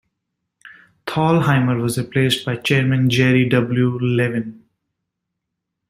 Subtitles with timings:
[1.05, 3.99] Thalheimer was replaced by Chairman Jerry W.
[3.99, 4.63] Levin.